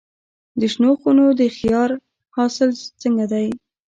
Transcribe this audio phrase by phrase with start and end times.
[0.59, 1.89] د شنو خونو د خیار
[2.35, 2.69] حاصل
[3.01, 3.47] څنګه دی؟